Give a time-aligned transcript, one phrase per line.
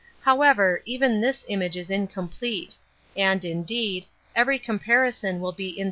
[0.19, 2.75] ^ However, even this image is incomplete,
[3.15, 5.79] and, indeed, every comparison will be in